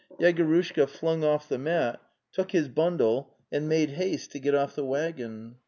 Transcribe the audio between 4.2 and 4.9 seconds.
to get off the